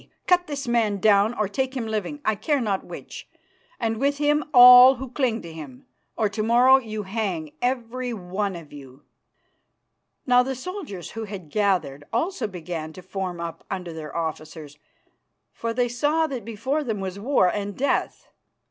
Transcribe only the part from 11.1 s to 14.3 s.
who had gathered also began to form up under their